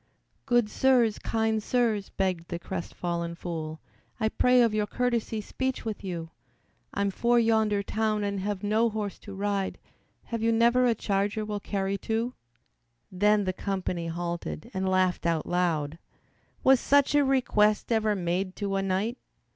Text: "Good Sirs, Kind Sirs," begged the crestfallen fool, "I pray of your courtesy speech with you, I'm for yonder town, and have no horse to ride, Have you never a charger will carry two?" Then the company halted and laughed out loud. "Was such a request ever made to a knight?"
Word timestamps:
"Good 0.47 0.67
Sirs, 0.67 1.19
Kind 1.19 1.61
Sirs," 1.61 2.09
begged 2.09 2.47
the 2.47 2.57
crestfallen 2.57 3.35
fool, 3.35 3.79
"I 4.19 4.29
pray 4.29 4.63
of 4.63 4.73
your 4.73 4.87
courtesy 4.87 5.41
speech 5.41 5.85
with 5.85 6.03
you, 6.03 6.31
I'm 6.91 7.11
for 7.11 7.37
yonder 7.37 7.83
town, 7.83 8.23
and 8.23 8.39
have 8.39 8.63
no 8.63 8.89
horse 8.89 9.19
to 9.19 9.35
ride, 9.35 9.77
Have 10.23 10.41
you 10.41 10.51
never 10.51 10.87
a 10.87 10.95
charger 10.95 11.45
will 11.45 11.59
carry 11.59 11.99
two?" 11.99 12.33
Then 13.11 13.43
the 13.43 13.53
company 13.53 14.07
halted 14.07 14.71
and 14.73 14.89
laughed 14.89 15.27
out 15.27 15.45
loud. 15.45 15.99
"Was 16.63 16.79
such 16.79 17.13
a 17.13 17.23
request 17.23 17.91
ever 17.91 18.15
made 18.15 18.55
to 18.55 18.75
a 18.77 18.81
knight?" 18.81 19.19